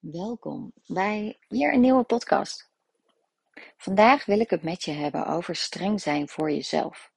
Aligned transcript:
Welkom 0.00 0.72
bij 0.86 1.38
weer 1.48 1.72
een 1.72 1.80
nieuwe 1.80 2.04
podcast. 2.04 2.70
Vandaag 3.76 4.24
wil 4.24 4.40
ik 4.40 4.50
het 4.50 4.62
met 4.62 4.82
je 4.82 4.90
hebben 4.90 5.26
over 5.26 5.56
streng 5.56 6.00
zijn 6.00 6.28
voor 6.28 6.50
jezelf. 6.50 7.12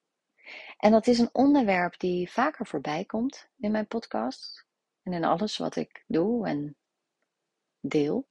En 0.78 0.92
dat 0.92 1.08
is 1.08 1.20
een 1.20 1.30
onderwerp 1.34 2.00
die 2.00 2.32
vaker 2.32 2.66
voorbij 2.66 3.06
komt 3.06 3.50
in 3.58 3.72
mijn 3.72 3.88
podcast 3.88 4.66
en 5.04 5.14
in 5.14 5.24
alles 5.24 5.58
wat 5.58 5.76
ik 5.76 6.04
doe 6.08 6.48
en 6.48 6.78
deel. 7.80 8.28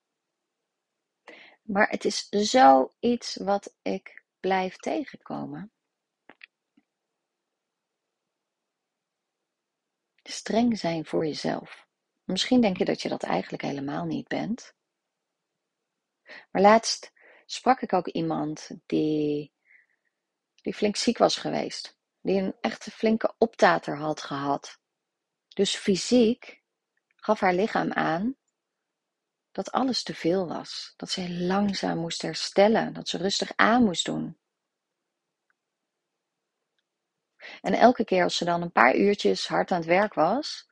Maar 1.62 1.88
het 1.88 2.04
is 2.04 2.28
zoiets 2.28 3.36
wat 3.36 3.74
ik 3.82 4.24
blijf 4.40 4.76
tegenkomen. 4.76 5.72
Streng 10.22 10.78
zijn 10.78 11.04
voor 11.04 11.26
jezelf. 11.26 11.88
Misschien 12.30 12.60
denk 12.60 12.76
je 12.76 12.84
dat 12.84 13.02
je 13.02 13.08
dat 13.08 13.22
eigenlijk 13.22 13.62
helemaal 13.62 14.04
niet 14.04 14.28
bent. 14.28 14.74
Maar 16.50 16.62
laatst 16.62 17.12
sprak 17.46 17.80
ik 17.80 17.92
ook 17.92 18.06
iemand 18.06 18.70
die, 18.86 19.52
die 20.54 20.74
flink 20.74 20.96
ziek 20.96 21.18
was 21.18 21.36
geweest. 21.36 21.98
Die 22.20 22.40
een 22.40 22.54
echte 22.60 22.90
flinke 22.90 23.34
optater 23.38 23.96
had 23.96 24.22
gehad. 24.22 24.78
Dus 25.48 25.76
fysiek 25.76 26.62
gaf 27.16 27.40
haar 27.40 27.54
lichaam 27.54 27.92
aan 27.92 28.36
dat 29.52 29.72
alles 29.72 30.02
te 30.02 30.14
veel 30.14 30.48
was. 30.48 30.94
Dat 30.96 31.10
ze 31.10 31.30
langzaam 31.30 31.98
moest 31.98 32.22
herstellen. 32.22 32.92
Dat 32.92 33.08
ze 33.08 33.18
rustig 33.18 33.52
aan 33.56 33.84
moest 33.84 34.04
doen. 34.04 34.38
En 37.60 37.74
elke 37.74 38.04
keer 38.04 38.22
als 38.22 38.36
ze 38.36 38.44
dan 38.44 38.62
een 38.62 38.72
paar 38.72 38.96
uurtjes 38.96 39.48
hard 39.48 39.70
aan 39.70 39.78
het 39.78 39.86
werk 39.86 40.14
was, 40.14 40.69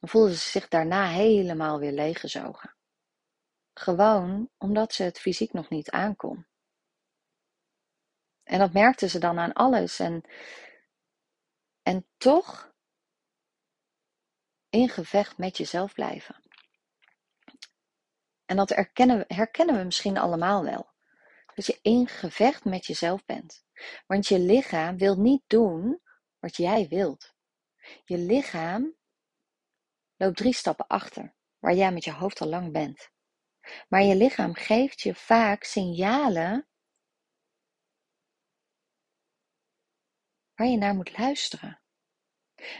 dan 0.00 0.08
voelde 0.08 0.34
ze 0.34 0.48
zich 0.48 0.68
daarna 0.68 1.08
helemaal 1.08 1.78
weer 1.78 1.92
leeggezogen. 1.92 2.74
Gewoon 3.74 4.50
omdat 4.58 4.92
ze 4.92 5.02
het 5.02 5.20
fysiek 5.20 5.52
nog 5.52 5.68
niet 5.68 5.90
aankon. 5.90 6.46
En 8.42 8.58
dat 8.58 8.72
merkte 8.72 9.08
ze 9.08 9.18
dan 9.18 9.38
aan 9.38 9.52
alles. 9.52 9.98
En, 9.98 10.22
en 11.82 12.06
toch 12.16 12.72
in 14.68 14.88
gevecht 14.88 15.38
met 15.38 15.56
jezelf 15.56 15.94
blijven. 15.94 16.42
En 18.44 18.56
dat 18.56 18.68
herkennen, 18.68 19.24
herkennen 19.28 19.76
we 19.76 19.84
misschien 19.84 20.18
allemaal 20.18 20.64
wel. 20.64 20.90
Dat 21.54 21.66
je 21.66 21.78
in 21.82 22.08
gevecht 22.08 22.64
met 22.64 22.86
jezelf 22.86 23.24
bent. 23.24 23.64
Want 24.06 24.26
je 24.26 24.38
lichaam 24.38 24.96
wil 24.96 25.16
niet 25.16 25.42
doen 25.46 26.00
wat 26.38 26.56
jij 26.56 26.88
wilt. 26.88 27.34
Je 28.04 28.18
lichaam 28.18 28.98
loopt 30.20 30.36
drie 30.36 30.54
stappen 30.54 30.86
achter, 30.86 31.34
waar 31.58 31.74
jij 31.74 31.92
met 31.92 32.04
je 32.04 32.12
hoofd 32.12 32.40
al 32.40 32.48
lang 32.48 32.72
bent. 32.72 33.10
Maar 33.88 34.02
je 34.02 34.14
lichaam 34.14 34.54
geeft 34.54 35.00
je 35.00 35.14
vaak 35.14 35.64
signalen 35.64 36.68
waar 40.54 40.66
je 40.66 40.76
naar 40.76 40.94
moet 40.94 41.18
luisteren. 41.18 41.80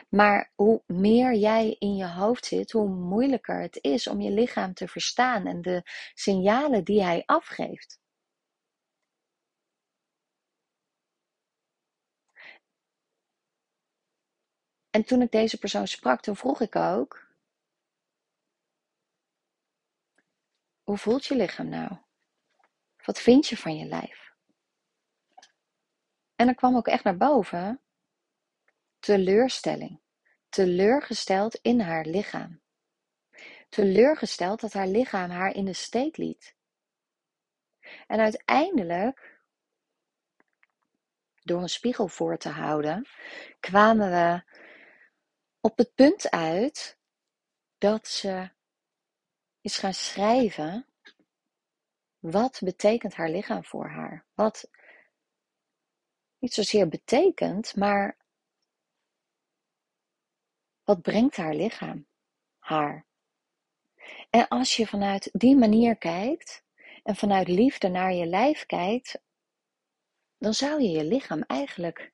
Maar 0.08 0.52
hoe 0.54 0.82
meer 0.86 1.34
jij 1.34 1.76
in 1.78 1.96
je 1.96 2.06
hoofd 2.08 2.44
zit, 2.44 2.70
hoe 2.70 2.88
moeilijker 2.88 3.60
het 3.60 3.78
is 3.80 4.06
om 4.06 4.20
je 4.20 4.30
lichaam 4.30 4.74
te 4.74 4.88
verstaan 4.88 5.46
en 5.46 5.62
de 5.62 5.82
signalen 6.14 6.84
die 6.84 7.02
hij 7.02 7.22
afgeeft. 7.26 8.00
En 14.90 15.04
toen 15.04 15.22
ik 15.22 15.30
deze 15.30 15.58
persoon 15.58 15.88
sprak, 15.88 16.20
toen 16.20 16.36
vroeg 16.36 16.60
ik 16.60 16.76
ook: 16.76 17.29
Hoe 20.90 20.98
voelt 20.98 21.26
je 21.26 21.36
lichaam 21.36 21.68
nou? 21.68 21.96
Wat 23.04 23.20
vind 23.20 23.46
je 23.46 23.56
van 23.56 23.76
je 23.76 23.84
lijf? 23.84 24.34
En 26.36 26.48
er 26.48 26.54
kwam 26.54 26.76
ook 26.76 26.86
echt 26.86 27.04
naar 27.04 27.16
boven 27.16 27.80
teleurstelling. 28.98 30.00
Teleurgesteld 30.48 31.54
in 31.54 31.80
haar 31.80 32.04
lichaam. 32.04 32.60
Teleurgesteld 33.68 34.60
dat 34.60 34.72
haar 34.72 34.86
lichaam 34.86 35.30
haar 35.30 35.54
in 35.54 35.64
de 35.64 35.72
steek 35.72 36.16
liet. 36.16 36.56
En 38.06 38.20
uiteindelijk, 38.20 39.40
door 41.42 41.62
een 41.62 41.68
spiegel 41.68 42.08
voor 42.08 42.36
te 42.36 42.48
houden, 42.48 43.08
kwamen 43.60 44.10
we 44.10 44.42
op 45.60 45.78
het 45.78 45.94
punt 45.94 46.30
uit 46.30 46.98
dat 47.78 48.08
ze 48.08 48.50
is 49.60 49.78
gaan 49.78 49.94
schrijven 49.94 50.86
wat 52.18 52.60
betekent 52.64 53.14
haar 53.14 53.30
lichaam 53.30 53.64
voor 53.64 53.88
haar. 53.88 54.26
Wat 54.34 54.70
niet 56.38 56.54
zozeer 56.54 56.88
betekent, 56.88 57.76
maar 57.76 58.16
wat 60.84 61.02
brengt 61.02 61.36
haar 61.36 61.54
lichaam 61.54 62.06
haar. 62.58 63.06
En 64.30 64.48
als 64.48 64.76
je 64.76 64.86
vanuit 64.86 65.28
die 65.32 65.56
manier 65.56 65.96
kijkt 65.96 66.64
en 67.02 67.16
vanuit 67.16 67.48
liefde 67.48 67.88
naar 67.88 68.12
je 68.12 68.26
lijf 68.26 68.66
kijkt, 68.66 69.20
dan 70.38 70.54
zou 70.54 70.82
je 70.82 70.88
je 70.88 71.04
lichaam 71.04 71.42
eigenlijk 71.42 72.12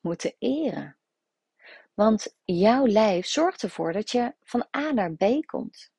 moeten 0.00 0.34
eren. 0.38 0.96
Want 1.94 2.36
jouw 2.44 2.86
lijf 2.86 3.26
zorgt 3.26 3.62
ervoor 3.62 3.92
dat 3.92 4.10
je 4.10 4.34
van 4.42 4.66
A 4.76 4.92
naar 4.92 5.12
B 5.12 5.46
komt. 5.46 5.93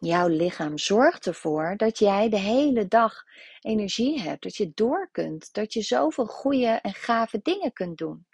Jouw 0.00 0.28
lichaam 0.28 0.78
zorgt 0.78 1.26
ervoor 1.26 1.76
dat 1.76 1.98
jij 1.98 2.28
de 2.28 2.38
hele 2.38 2.88
dag 2.88 3.24
energie 3.60 4.20
hebt, 4.20 4.42
dat 4.42 4.56
je 4.56 4.72
door 4.74 5.08
kunt, 5.10 5.52
dat 5.52 5.72
je 5.72 5.82
zoveel 5.82 6.26
goede 6.26 6.66
en 6.66 6.94
gave 6.94 7.40
dingen 7.42 7.72
kunt 7.72 7.98
doen. 7.98 8.26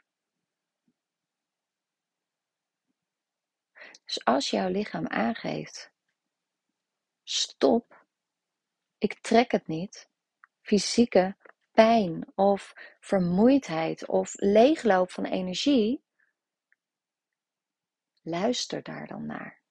Dus 4.05 4.25
als 4.25 4.51
jouw 4.51 4.69
lichaam 4.69 5.07
aangeeft, 5.07 5.93
stop, 7.23 8.07
ik 8.99 9.21
trek 9.21 9.51
het 9.51 9.67
niet, 9.67 10.11
fysieke 10.63 11.37
pijn 11.73 12.33
of 12.35 12.75
vermoeidheid 13.01 14.07
of 14.07 14.35
leegloop 14.35 15.11
van 15.11 15.25
energie, 15.25 16.05
luister 18.23 18.83
daar 18.83 19.07
dan 19.07 19.27
naar. 19.27 19.64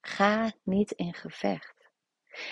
Ga 0.00 0.52
niet 0.62 0.90
in 0.90 1.14
gevecht. 1.14 1.90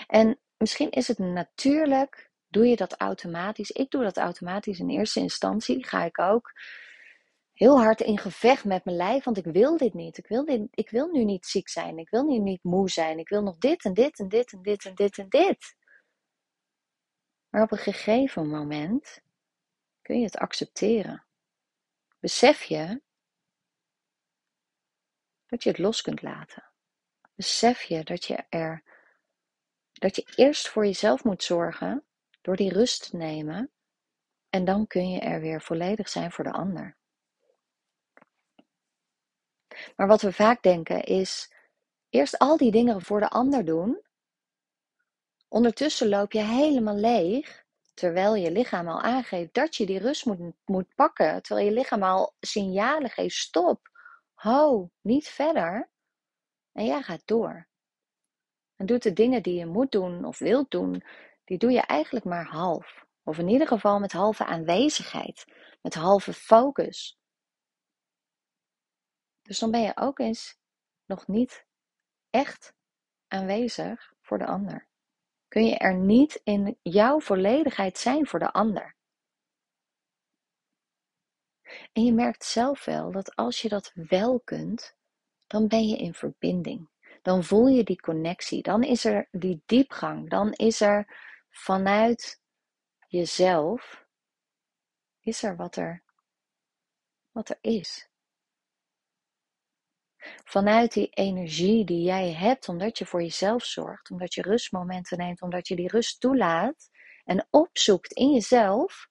En 0.07 0.39
misschien 0.57 0.89
is 0.89 1.07
het 1.07 1.17
natuurlijk, 1.17 2.31
doe 2.47 2.67
je 2.67 2.75
dat 2.75 2.97
automatisch. 2.97 3.71
Ik 3.71 3.89
doe 3.89 4.03
dat 4.03 4.17
automatisch 4.17 4.79
in 4.79 4.89
eerste 4.89 5.19
instantie. 5.19 5.85
Ga 5.85 6.03
ik 6.03 6.19
ook 6.19 6.53
heel 7.53 7.79
hard 7.79 8.01
in 8.01 8.17
gevecht 8.17 8.65
met 8.65 8.85
mijn 8.85 8.97
lijf, 8.97 9.23
want 9.23 9.37
ik 9.37 9.45
wil 9.45 9.77
dit 9.77 9.93
niet. 9.93 10.17
Ik 10.17 10.27
wil, 10.27 10.45
dit, 10.45 10.67
ik 10.71 10.89
wil 10.89 11.07
nu 11.07 11.23
niet 11.23 11.45
ziek 11.45 11.69
zijn. 11.69 11.97
Ik 11.97 12.09
wil 12.09 12.23
nu 12.23 12.39
niet 12.39 12.63
moe 12.63 12.89
zijn. 12.89 13.19
Ik 13.19 13.29
wil 13.29 13.43
nog 13.43 13.57
dit 13.57 13.85
en 13.85 13.93
dit 13.93 14.19
en 14.19 14.27
dit 14.27 14.51
en 14.51 14.61
dit 14.61 14.85
en 14.85 14.95
dit 14.95 15.17
en 15.17 15.29
dit. 15.29 15.75
Maar 17.49 17.61
op 17.61 17.71
een 17.71 17.77
gegeven 17.77 18.49
moment 18.49 19.21
kun 20.01 20.17
je 20.19 20.25
het 20.25 20.37
accepteren. 20.37 21.25
Besef 22.19 22.63
je 22.63 23.01
dat 25.45 25.63
je 25.63 25.69
het 25.69 25.79
los 25.79 26.01
kunt 26.01 26.21
laten 26.21 26.71
besef 27.37 27.81
je 27.81 28.03
dat 28.03 28.25
je 28.25 28.43
er 28.49 28.83
dat 29.93 30.15
je 30.15 30.33
eerst 30.35 30.67
voor 30.67 30.85
jezelf 30.85 31.23
moet 31.23 31.43
zorgen 31.43 32.03
door 32.41 32.55
die 32.55 32.73
rust 32.73 33.09
te 33.09 33.15
nemen 33.15 33.71
en 34.49 34.65
dan 34.65 34.87
kun 34.87 35.09
je 35.09 35.19
er 35.19 35.41
weer 35.41 35.61
volledig 35.61 36.09
zijn 36.09 36.31
voor 36.31 36.43
de 36.43 36.51
ander. 36.51 36.97
Maar 39.95 40.07
wat 40.07 40.21
we 40.21 40.33
vaak 40.33 40.63
denken 40.63 41.03
is 41.03 41.53
eerst 42.09 42.37
al 42.37 42.57
die 42.57 42.71
dingen 42.71 43.01
voor 43.01 43.19
de 43.19 43.29
ander 43.29 43.65
doen. 43.65 44.01
Ondertussen 45.47 46.09
loop 46.09 46.31
je 46.31 46.41
helemaal 46.41 46.95
leeg, 46.95 47.65
terwijl 47.93 48.35
je 48.35 48.51
lichaam 48.51 48.87
al 48.87 49.01
aangeeft 49.01 49.53
dat 49.53 49.75
je 49.75 49.85
die 49.85 49.99
rust 49.99 50.25
moet, 50.25 50.55
moet 50.65 50.95
pakken, 50.95 51.41
terwijl 51.41 51.67
je 51.67 51.73
lichaam 51.73 52.03
al 52.03 52.35
signalen 52.39 53.09
geeft: 53.09 53.35
stop, 53.35 53.89
ho, 54.33 54.89
niet 55.01 55.27
verder. 55.27 55.89
En 56.77 56.85
jij 56.85 57.01
gaat 57.01 57.27
door. 57.27 57.67
En 58.75 58.85
doet 58.85 59.03
de 59.03 59.13
dingen 59.13 59.43
die 59.43 59.59
je 59.59 59.65
moet 59.65 59.91
doen 59.91 60.25
of 60.25 60.39
wilt 60.39 60.71
doen, 60.71 61.03
die 61.43 61.57
doe 61.57 61.71
je 61.71 61.81
eigenlijk 61.81 62.25
maar 62.25 62.45
half. 62.45 63.05
Of 63.23 63.37
in 63.37 63.47
ieder 63.47 63.67
geval 63.67 63.99
met 63.99 64.11
halve 64.11 64.45
aanwezigheid, 64.45 65.45
met 65.81 65.93
halve 65.93 66.33
focus. 66.33 67.19
Dus 69.41 69.59
dan 69.59 69.71
ben 69.71 69.81
je 69.81 69.97
ook 69.97 70.19
eens 70.19 70.57
nog 71.05 71.27
niet 71.27 71.65
echt 72.29 72.73
aanwezig 73.27 74.13
voor 74.21 74.37
de 74.37 74.45
ander. 74.45 74.87
Kun 75.47 75.65
je 75.65 75.77
er 75.77 75.95
niet 75.95 76.41
in 76.43 76.77
jouw 76.81 77.19
volledigheid 77.19 77.97
zijn 77.97 78.27
voor 78.27 78.39
de 78.39 78.51
ander. 78.51 78.95
En 81.93 82.03
je 82.03 82.13
merkt 82.13 82.45
zelf 82.45 82.85
wel 82.85 83.11
dat 83.11 83.35
als 83.35 83.61
je 83.61 83.69
dat 83.69 83.91
wel 83.93 84.39
kunt, 84.39 84.96
dan 85.47 85.67
ben 85.67 85.87
je 85.87 85.97
in 85.97 86.13
verbinding. 86.13 86.89
dan 87.21 87.43
voel 87.43 87.67
je 87.67 87.83
die 87.83 88.01
connectie. 88.01 88.61
Dan 88.61 88.83
is 88.83 89.05
er 89.05 89.27
die 89.31 89.61
diepgang. 89.65 90.29
Dan 90.29 90.51
is 90.51 90.81
er 90.81 91.07
vanuit 91.49 92.41
jezelf, 93.07 94.05
is 95.19 95.43
er 95.43 95.55
wat 95.55 95.75
er, 95.75 96.03
wat 97.31 97.49
er 97.49 97.57
is. 97.61 98.09
Vanuit 100.43 100.93
die 100.93 101.09
energie 101.09 101.85
die 101.85 102.01
jij 102.01 102.33
hebt, 102.33 102.69
omdat 102.69 102.97
je 102.97 103.05
voor 103.05 103.21
jezelf 103.21 103.63
zorgt, 103.65 104.11
omdat 104.11 104.33
je 104.33 104.41
rustmomenten 104.41 105.17
neemt, 105.17 105.41
omdat 105.41 105.67
je 105.67 105.75
die 105.75 105.87
rust 105.87 106.19
toelaat 106.19 106.89
en 107.23 107.47
opzoekt 107.49 108.11
in 108.11 108.31
jezelf. 108.31 109.07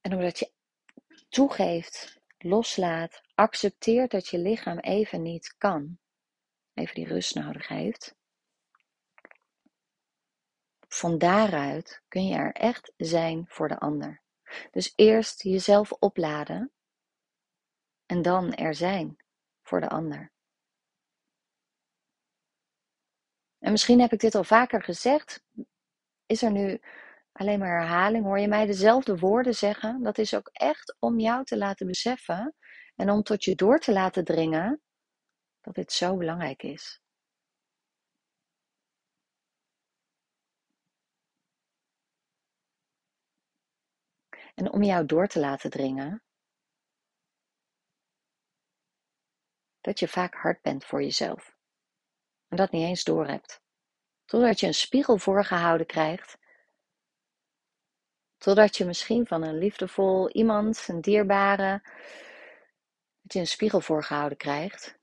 En 0.00 0.12
omdat 0.12 0.38
je 0.38 0.52
toegeeft, 1.28 2.17
loslaat, 2.48 3.22
accepteert 3.34 4.10
dat 4.10 4.28
je 4.28 4.38
lichaam 4.38 4.78
even 4.78 5.22
niet 5.22 5.54
kan, 5.58 5.98
even 6.74 6.94
die 6.94 7.06
rust 7.06 7.34
nodig 7.34 7.68
heeft. 7.68 8.16
Van 10.88 11.18
daaruit 11.18 12.02
kun 12.08 12.26
je 12.26 12.34
er 12.34 12.52
echt 12.52 12.92
zijn 12.96 13.44
voor 13.48 13.68
de 13.68 13.78
ander. 13.78 14.22
Dus 14.70 14.92
eerst 14.96 15.42
jezelf 15.42 15.92
opladen 15.92 16.72
en 18.06 18.22
dan 18.22 18.54
er 18.54 18.74
zijn 18.74 19.16
voor 19.62 19.80
de 19.80 19.88
ander. 19.88 20.32
En 23.58 23.70
misschien 23.70 24.00
heb 24.00 24.12
ik 24.12 24.20
dit 24.20 24.34
al 24.34 24.44
vaker 24.44 24.82
gezegd. 24.82 25.44
Is 26.26 26.42
er 26.42 26.50
nu 26.50 26.80
alleen 27.38 27.58
maar 27.58 27.80
herhaling? 27.80 28.24
Hoor 28.24 28.38
je 28.38 28.48
mij 28.48 28.66
dezelfde 28.66 29.18
woorden 29.18 29.54
zeggen? 29.54 30.02
Dat 30.02 30.18
is 30.18 30.34
ook 30.34 30.48
echt 30.52 30.96
om 30.98 31.18
jou 31.20 31.44
te 31.44 31.56
laten 31.56 31.86
beseffen 31.86 32.54
en 32.96 33.10
om 33.10 33.22
tot 33.22 33.44
je 33.44 33.54
door 33.54 33.78
te 33.78 33.92
laten 33.92 34.24
dringen 34.24 34.82
dat 35.60 35.74
dit 35.74 35.92
zo 35.92 36.16
belangrijk 36.16 36.62
is. 36.62 37.00
En 44.54 44.72
om 44.72 44.82
jou 44.82 45.06
door 45.06 45.26
te 45.26 45.40
laten 45.40 45.70
dringen 45.70 46.22
dat 49.80 49.98
je 49.98 50.08
vaak 50.08 50.34
hard 50.34 50.62
bent 50.62 50.84
voor 50.84 51.02
jezelf. 51.02 51.56
En 52.48 52.56
dat 52.56 52.70
niet 52.70 52.86
eens 52.86 53.04
doorhebt. 53.04 53.62
Totdat 54.24 54.60
je 54.60 54.66
een 54.66 54.74
spiegel 54.74 55.18
voorgehouden 55.18 55.86
krijgt. 55.86 56.38
Totdat 58.38 58.76
je 58.76 58.84
misschien 58.84 59.26
van 59.26 59.42
een 59.42 59.58
liefdevol 59.58 60.30
iemand, 60.30 60.84
een 60.88 61.00
dierbare, 61.00 61.82
dat 63.20 63.32
je 63.32 63.38
een 63.38 63.46
spiegel 63.46 63.80
voorgehouden 63.80 64.38
krijgt. 64.38 64.98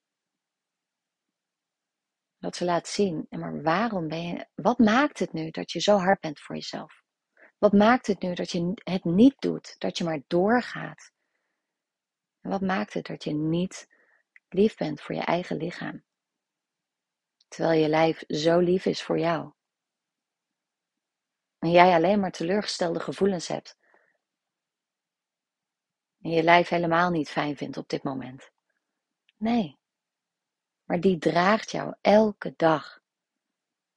Dat 2.37 2.55
ze 2.55 2.65
laat 2.65 2.87
zien, 2.87 3.27
maar 3.29 3.61
waarom 3.61 4.07
ben 4.07 4.27
je, 4.27 4.47
wat 4.55 4.79
maakt 4.79 5.19
het 5.19 5.33
nu 5.33 5.49
dat 5.49 5.71
je 5.71 5.79
zo 5.79 5.97
hard 5.97 6.19
bent 6.19 6.39
voor 6.39 6.55
jezelf? 6.55 7.03
Wat 7.57 7.73
maakt 7.73 8.07
het 8.07 8.21
nu 8.21 8.33
dat 8.33 8.51
je 8.51 8.73
het 8.83 9.03
niet 9.03 9.35
doet, 9.39 9.75
dat 9.77 9.97
je 9.97 10.03
maar 10.03 10.21
doorgaat? 10.27 11.11
En 12.41 12.49
wat 12.49 12.61
maakt 12.61 12.93
het 12.93 13.05
dat 13.05 13.23
je 13.23 13.33
niet 13.33 13.87
lief 14.49 14.75
bent 14.75 15.01
voor 15.01 15.15
je 15.15 15.21
eigen 15.21 15.57
lichaam? 15.57 16.03
Terwijl 17.47 17.81
je 17.81 17.89
lijf 17.89 18.23
zo 18.27 18.59
lief 18.59 18.85
is 18.85 19.03
voor 19.03 19.19
jou. 19.19 19.51
En 21.59 21.71
jij 21.71 21.93
alleen 21.93 22.19
maar 22.19 22.31
teleurgestelde 22.31 22.99
gevoelens 22.99 23.47
hebt. 23.47 23.77
En 26.21 26.29
je 26.29 26.43
lijf 26.43 26.69
helemaal 26.69 27.09
niet 27.09 27.29
fijn 27.29 27.57
vindt 27.57 27.77
op 27.77 27.89
dit 27.89 28.03
moment. 28.03 28.51
Nee. 29.37 29.79
Maar 30.83 30.99
die 30.99 31.17
draagt 31.17 31.71
jou 31.71 31.95
elke 32.01 32.53
dag. 32.55 33.03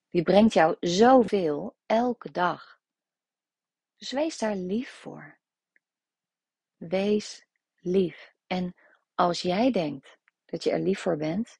Die 0.08 0.22
brengt 0.22 0.52
jou 0.52 0.76
zoveel 0.80 1.76
elke 1.86 2.30
dag. 2.30 2.80
Dus 3.96 4.10
wees 4.10 4.38
daar 4.38 4.56
lief 4.56 4.90
voor. 4.90 5.38
Wees 6.76 7.46
lief. 7.76 8.34
En 8.46 8.74
als 9.14 9.42
jij 9.42 9.70
denkt 9.70 10.18
dat 10.44 10.64
je 10.64 10.70
er 10.70 10.80
lief 10.80 11.00
voor 11.00 11.16
bent, 11.16 11.58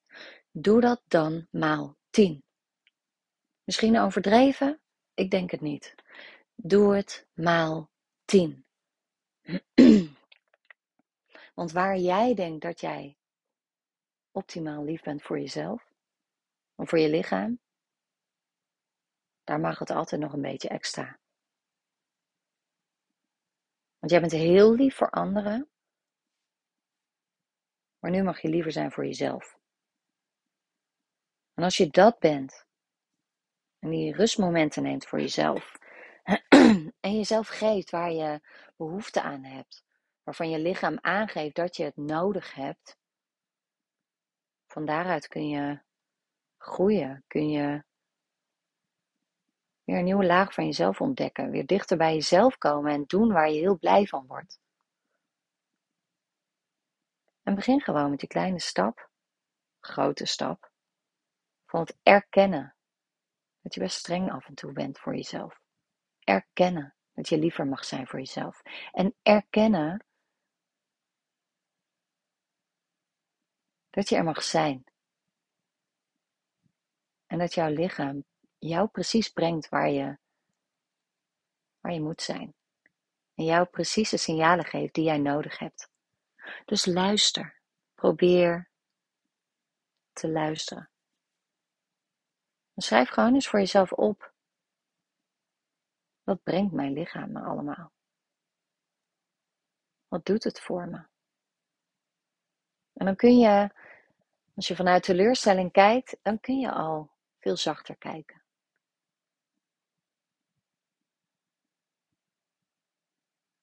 doe 0.50 0.80
dat 0.80 1.02
dan 1.06 1.46
maal 1.50 1.96
10. 2.10 2.44
Misschien 3.64 3.98
overdreven? 3.98 4.80
Ik 5.18 5.30
denk 5.30 5.50
het 5.50 5.60
niet. 5.60 5.94
Doe 6.54 6.94
het 6.94 7.26
maal 7.34 7.90
10. 8.24 8.66
Want 11.54 11.72
waar 11.72 11.96
jij 11.96 12.34
denkt 12.34 12.62
dat 12.62 12.80
jij 12.80 13.16
optimaal 14.30 14.84
lief 14.84 15.02
bent 15.02 15.22
voor 15.22 15.38
jezelf, 15.38 15.92
of 16.74 16.88
voor 16.88 16.98
je 16.98 17.08
lichaam, 17.08 17.60
daar 19.44 19.60
mag 19.60 19.78
het 19.78 19.90
altijd 19.90 20.20
nog 20.20 20.32
een 20.32 20.42
beetje 20.42 20.68
extra. 20.68 21.18
Want 23.98 24.12
jij 24.12 24.20
bent 24.20 24.32
heel 24.32 24.74
lief 24.74 24.96
voor 24.96 25.10
anderen. 25.10 25.70
Maar 27.98 28.10
nu 28.10 28.22
mag 28.22 28.40
je 28.40 28.48
liever 28.48 28.72
zijn 28.72 28.92
voor 28.92 29.04
jezelf. 29.04 29.58
En 31.54 31.64
als 31.64 31.76
je 31.76 31.88
dat 31.88 32.18
bent, 32.18 32.67
die 33.90 34.14
rustmomenten 34.14 34.82
neemt 34.82 35.06
voor 35.06 35.20
jezelf, 35.20 35.78
en 37.00 37.16
jezelf 37.16 37.48
geeft 37.48 37.90
waar 37.90 38.12
je 38.12 38.40
behoefte 38.76 39.22
aan 39.22 39.44
hebt, 39.44 39.84
waarvan 40.22 40.50
je 40.50 40.58
lichaam 40.58 40.98
aangeeft 41.00 41.54
dat 41.54 41.76
je 41.76 41.84
het 41.84 41.96
nodig 41.96 42.54
hebt, 42.54 42.96
van 44.66 44.84
daaruit 44.84 45.28
kun 45.28 45.48
je 45.48 45.80
groeien, 46.58 47.24
kun 47.26 47.50
je 47.50 47.84
weer 49.84 49.98
een 49.98 50.04
nieuwe 50.04 50.26
laag 50.26 50.54
van 50.54 50.64
jezelf 50.64 51.00
ontdekken. 51.00 51.50
Weer 51.50 51.66
dichter 51.66 51.96
bij 51.96 52.14
jezelf 52.14 52.58
komen 52.58 52.92
en 52.92 53.04
doen 53.06 53.32
waar 53.32 53.50
je 53.50 53.60
heel 53.60 53.78
blij 53.78 54.06
van 54.06 54.26
wordt. 54.26 54.60
En 57.42 57.54
begin 57.54 57.80
gewoon 57.80 58.10
met 58.10 58.18
die 58.18 58.28
kleine 58.28 58.60
stap, 58.60 59.10
grote 59.80 60.26
stap, 60.26 60.70
van 61.66 61.80
het 61.80 61.96
erkennen 62.02 62.76
dat 63.68 63.76
je 63.76 63.86
best 63.86 63.98
streng 63.98 64.30
af 64.30 64.46
en 64.46 64.54
toe 64.54 64.72
bent 64.72 64.98
voor 64.98 65.14
jezelf. 65.14 65.60
Erkennen 66.18 66.94
dat 67.12 67.28
je 67.28 67.38
liever 67.38 67.66
mag 67.66 67.84
zijn 67.84 68.06
voor 68.06 68.18
jezelf. 68.18 68.62
En 68.92 69.14
erkennen 69.22 70.04
dat 73.90 74.08
je 74.08 74.16
er 74.16 74.24
mag 74.24 74.42
zijn. 74.42 74.84
En 77.26 77.38
dat 77.38 77.54
jouw 77.54 77.68
lichaam 77.68 78.24
jou 78.58 78.88
precies 78.88 79.28
brengt 79.28 79.68
waar 79.68 79.90
je, 79.90 80.18
waar 81.80 81.92
je 81.92 82.00
moet 82.00 82.22
zijn. 82.22 82.54
En 83.34 83.44
jou 83.44 83.66
precies 83.66 84.10
de 84.10 84.16
signalen 84.16 84.64
geeft 84.64 84.94
die 84.94 85.04
jij 85.04 85.18
nodig 85.18 85.58
hebt. 85.58 85.90
Dus 86.64 86.86
luister. 86.86 87.60
Probeer 87.94 88.70
te 90.12 90.28
luisteren. 90.28 90.90
Schrijf 92.82 93.08
gewoon 93.08 93.34
eens 93.34 93.48
voor 93.48 93.58
jezelf 93.58 93.92
op. 93.92 94.32
Wat 96.22 96.42
brengt 96.42 96.72
mijn 96.72 96.92
lichaam 96.92 97.32
me 97.32 97.40
allemaal? 97.40 97.92
Wat 100.08 100.26
doet 100.26 100.44
het 100.44 100.60
voor 100.60 100.88
me? 100.88 101.06
En 102.92 103.06
dan 103.06 103.16
kun 103.16 103.38
je, 103.38 103.70
als 104.54 104.68
je 104.68 104.76
vanuit 104.76 105.02
teleurstelling 105.02 105.72
kijkt, 105.72 106.16
dan 106.22 106.40
kun 106.40 106.58
je 106.58 106.72
al 106.72 107.10
veel 107.38 107.56
zachter 107.56 107.96
kijken. 107.96 108.42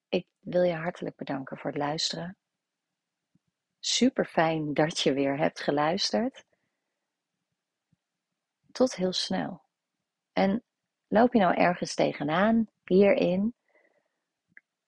Ik 0.07 0.27
wil 0.39 0.63
je 0.63 0.75
hartelijk 0.75 1.15
bedanken 1.15 1.57
voor 1.57 1.69
het 1.71 1.79
luisteren. 1.79 2.37
Super 3.79 4.25
fijn 4.25 4.73
dat 4.73 4.99
je 4.99 5.13
weer 5.13 5.37
hebt 5.37 5.59
geluisterd. 5.59 6.45
Tot 8.75 8.95
heel 8.95 9.13
snel. 9.13 9.61
En 10.33 10.63
loop 11.07 11.33
je 11.33 11.39
nou 11.39 11.55
ergens 11.55 11.95
tegenaan 11.95 12.67
hierin? 12.83 13.55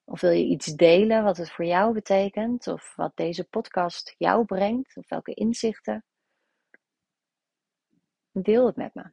Of 0.03 0.21
wil 0.21 0.31
je 0.31 0.43
iets 0.43 0.65
delen 0.65 1.23
wat 1.23 1.37
het 1.37 1.51
voor 1.51 1.65
jou 1.65 1.93
betekent? 1.93 2.67
Of 2.67 2.95
wat 2.95 3.15
deze 3.15 3.43
podcast 3.43 4.15
jou 4.17 4.45
brengt? 4.45 4.97
Of 4.97 5.09
welke 5.09 5.33
inzichten? 5.33 6.05
Deel 8.31 8.65
het 8.65 8.75
met 8.75 8.93
me. 8.93 9.11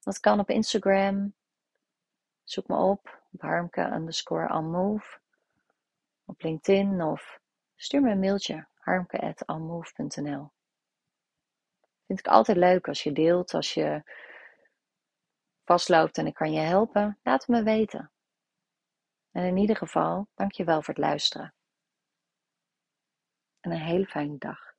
Dat 0.00 0.20
kan 0.20 0.40
op 0.40 0.50
Instagram. 0.50 1.34
Zoek 2.44 2.68
me 2.68 2.76
op 2.76 3.22
op 3.32 3.40
harmke 3.40 3.80
underscore 3.80 4.48
op 6.24 6.42
LinkedIn 6.42 7.02
of 7.02 7.40
stuur 7.76 8.00
me 8.00 8.10
een 8.10 8.18
mailtje 8.18 8.66
harmke.almove.nl 8.74 10.50
Vind 12.12 12.26
ik 12.26 12.32
altijd 12.32 12.56
leuk 12.56 12.88
als 12.88 13.02
je 13.02 13.12
deelt, 13.12 13.54
als 13.54 13.74
je 13.74 14.02
vastloopt 15.64 16.18
en 16.18 16.26
ik 16.26 16.34
kan 16.34 16.52
je 16.52 16.60
helpen. 16.60 17.18
Laat 17.22 17.40
het 17.40 17.48
me 17.48 17.62
weten. 17.62 18.12
En 19.30 19.44
in 19.44 19.56
ieder 19.56 19.76
geval, 19.76 20.28
dank 20.34 20.52
je 20.52 20.64
wel 20.64 20.82
voor 20.82 20.94
het 20.94 21.02
luisteren. 21.02 21.54
En 23.60 23.70
een 23.70 23.80
hele 23.80 24.06
fijne 24.06 24.38
dag. 24.38 24.71